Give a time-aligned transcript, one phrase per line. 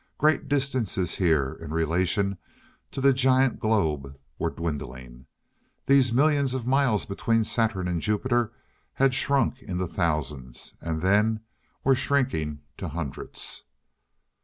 [0.17, 2.39] Great distances here, in relation
[2.89, 5.27] to the giant globe, were dwindling!
[5.85, 8.51] These millions of miles between Saturn and Jupiter
[8.93, 10.73] had shrunk into thousands.
[10.81, 11.41] And then
[11.83, 13.63] were shrinking to hundreds.